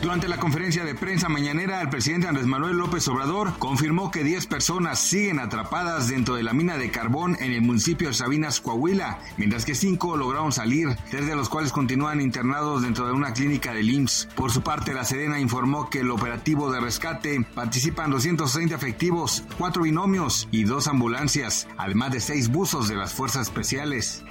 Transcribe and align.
Durante 0.00 0.28
la 0.28 0.36
conferencia 0.36 0.84
de 0.84 0.94
prensa 0.94 1.28
mañanera, 1.28 1.82
el 1.82 1.88
presidente 1.88 2.28
Andrés 2.28 2.46
Manuel 2.46 2.76
López 2.76 3.08
Obrador 3.08 3.58
confirmó 3.58 4.12
que 4.12 4.22
10 4.22 4.46
personas 4.46 5.00
siguen 5.00 5.40
atrapadas 5.40 6.06
dentro 6.06 6.36
de 6.36 6.44
la 6.44 6.52
mina 6.52 6.76
de 6.76 6.92
carbón 6.92 7.36
en 7.40 7.50
el 7.50 7.62
municipio 7.62 8.06
de 8.06 8.14
Sabinas, 8.14 8.60
Coahuila, 8.60 9.18
mientras 9.38 9.64
que 9.64 9.74
5 9.74 10.16
lograron 10.16 10.52
salir, 10.52 10.96
tres 11.10 11.26
de 11.26 11.34
los 11.34 11.48
cuales 11.48 11.72
continúan 11.72 12.20
internados 12.20 12.82
dentro 12.82 13.06
de 13.06 13.12
una 13.12 13.32
clínica 13.32 13.74
del 13.74 13.90
IMSS. 13.90 14.28
Por 14.36 14.52
su 14.52 14.62
parte, 14.62 14.94
la 14.94 15.04
Sedena 15.04 15.40
informó 15.40 15.90
que 15.90 16.00
el 16.00 16.12
operativo 16.12 16.70
de 16.70 16.78
rescate 16.78 17.44
participan 17.54 18.12
230 18.12 18.76
efectivos, 18.76 19.42
4 19.58 19.82
binomios 19.82 20.46
y 20.52 20.62
2 20.62 20.86
ambulancias, 20.86 21.66
además 21.76 22.12
de 22.12 22.20
6 22.20 22.50
buzos 22.50 22.88
de 22.88 22.94
las 22.94 23.14
fuerzas 23.14 23.48
especiales. 23.48 24.22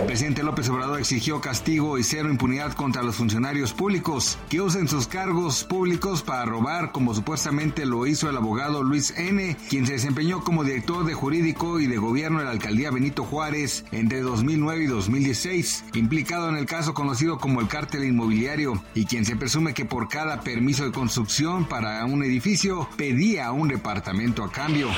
El 0.00 0.06
presidente 0.06 0.42
López 0.42 0.68
Obrador 0.68 0.98
exigió 0.98 1.40
castigo 1.40 1.96
y 1.96 2.02
cero 2.02 2.28
impunidad 2.28 2.72
contra 2.72 3.04
los 3.04 3.14
funcionarios 3.14 3.72
públicos 3.72 4.36
que 4.48 4.63
usen 4.64 4.88
sus 4.88 5.06
cargos 5.06 5.62
públicos 5.64 6.22
para 6.22 6.46
robar, 6.46 6.90
como 6.90 7.12
supuestamente 7.14 7.84
lo 7.84 8.06
hizo 8.06 8.30
el 8.30 8.36
abogado 8.38 8.82
Luis 8.82 9.12
N., 9.14 9.58
quien 9.68 9.86
se 9.86 9.92
desempeñó 9.92 10.42
como 10.42 10.64
director 10.64 11.04
de 11.04 11.12
jurídico 11.12 11.80
y 11.80 11.86
de 11.86 11.98
gobierno 11.98 12.38
de 12.38 12.46
la 12.46 12.52
alcaldía 12.52 12.90
Benito 12.90 13.24
Juárez 13.24 13.84
entre 13.92 14.22
2009 14.22 14.84
y 14.84 14.86
2016, 14.86 15.84
implicado 15.92 16.48
en 16.48 16.56
el 16.56 16.64
caso 16.64 16.94
conocido 16.94 17.36
como 17.36 17.60
el 17.60 17.68
cártel 17.68 18.04
inmobiliario, 18.04 18.82
y 18.94 19.04
quien 19.04 19.26
se 19.26 19.36
presume 19.36 19.74
que 19.74 19.84
por 19.84 20.08
cada 20.08 20.40
permiso 20.40 20.86
de 20.86 20.92
construcción 20.92 21.66
para 21.66 22.02
un 22.06 22.24
edificio 22.24 22.88
pedía 22.96 23.52
un 23.52 23.68
departamento 23.68 24.44
a 24.44 24.50
cambio. 24.50 24.88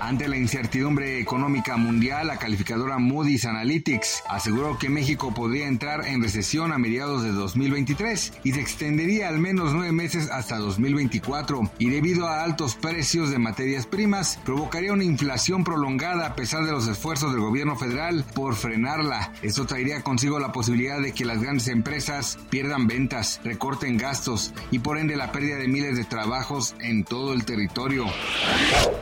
Ante 0.00 0.28
la 0.28 0.36
incertidumbre 0.36 1.18
económica 1.18 1.76
mundial, 1.76 2.28
la 2.28 2.36
calificadora 2.36 2.98
Moody's 2.98 3.44
Analytics 3.44 4.22
aseguró 4.28 4.78
que 4.78 4.88
México 4.88 5.34
podría 5.34 5.66
entrar 5.66 6.06
en 6.06 6.22
recesión 6.22 6.72
a 6.72 6.78
mediados 6.78 7.24
de 7.24 7.32
2023 7.32 8.34
y 8.44 8.52
se 8.52 8.60
extendería 8.84 9.30
al 9.30 9.38
menos 9.38 9.72
nueve 9.72 9.92
meses 9.92 10.28
hasta 10.30 10.58
2024 10.58 11.70
y 11.78 11.88
debido 11.88 12.28
a 12.28 12.42
altos 12.42 12.74
precios 12.74 13.30
de 13.30 13.38
materias 13.38 13.86
primas 13.86 14.38
provocaría 14.44 14.92
una 14.92 15.04
inflación 15.04 15.64
prolongada 15.64 16.26
a 16.26 16.36
pesar 16.36 16.66
de 16.66 16.72
los 16.72 16.86
esfuerzos 16.86 17.32
del 17.32 17.40
gobierno 17.40 17.76
federal 17.76 18.26
por 18.34 18.54
frenarla. 18.54 19.32
Esto 19.40 19.64
traería 19.64 20.02
consigo 20.02 20.38
la 20.38 20.52
posibilidad 20.52 21.00
de 21.00 21.12
que 21.12 21.24
las 21.24 21.40
grandes 21.40 21.68
empresas 21.68 22.38
pierdan 22.50 22.86
ventas, 22.86 23.40
recorten 23.42 23.96
gastos 23.96 24.52
y 24.70 24.80
por 24.80 24.98
ende 24.98 25.16
la 25.16 25.32
pérdida 25.32 25.56
de 25.56 25.68
miles 25.68 25.96
de 25.96 26.04
trabajos 26.04 26.74
en 26.78 27.04
todo 27.04 27.32
el 27.32 27.46
territorio. 27.46 28.04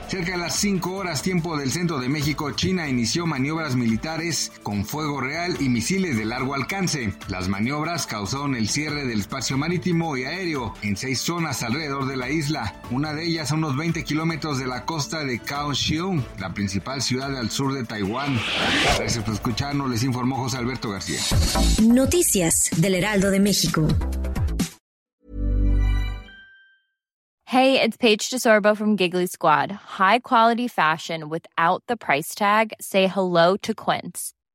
Cerca 0.06 0.32
de 0.32 0.38
las 0.38 0.54
5 0.56 0.92
horas 0.92 1.22
tiempo 1.22 1.56
del 1.56 1.72
centro 1.72 1.98
de 1.98 2.08
México, 2.08 2.52
China 2.52 2.88
inició 2.88 3.26
maniobras 3.26 3.74
militares 3.74 4.52
con 4.62 4.84
fuego 4.84 5.20
real 5.20 5.56
y 5.58 5.68
misiles 5.68 6.16
de 6.16 6.24
largo 6.24 6.54
alcance. 6.54 7.14
Las 7.26 7.48
maniobras 7.48 8.06
causaron 8.06 8.54
el 8.54 8.68
cierre 8.68 9.06
del 9.06 9.20
espacio 9.20 9.58
marítimo 9.72 10.18
y 10.18 10.24
aéreo 10.24 10.74
en 10.82 10.98
seis 10.98 11.18
zonas 11.22 11.62
alrededor 11.62 12.06
de 12.06 12.14
la 12.14 12.28
isla, 12.28 12.74
una 12.90 13.14
de 13.14 13.24
ellas 13.24 13.52
a 13.52 13.54
unos 13.54 13.74
20 13.74 14.04
kilómetros 14.04 14.58
de 14.58 14.66
la 14.66 14.84
costa 14.84 15.24
de 15.24 15.38
Kaohsiung, 15.38 16.22
la 16.38 16.52
principal 16.52 17.00
ciudad 17.00 17.34
al 17.34 17.50
sur 17.50 17.72
de 17.72 17.82
Taiwán. 17.82 18.38
Gracias 18.98 19.24
por 19.24 19.32
escucharnos, 19.32 19.88
les 19.88 20.02
informó 20.04 20.36
José 20.36 20.58
Alberto 20.58 20.90
García. 20.90 21.20
Noticias 21.82 22.68
del 22.76 22.96
Heraldo 22.96 23.30
de 23.30 23.40
México. 23.40 23.88
Hey, 27.46 27.80
it's 27.80 27.96
Paige 27.96 28.28
DeSorbo 28.28 28.76
from 28.76 28.98
Giggly 28.98 29.26
Squad. 29.26 29.72
High 29.72 30.18
quality 30.18 30.68
fashion 30.68 31.30
without 31.30 31.82
the 31.88 31.96
price 31.96 32.34
tag. 32.34 32.74
Say 32.78 33.06
hello 33.06 33.56
to 33.62 33.74
Quince. 33.74 34.34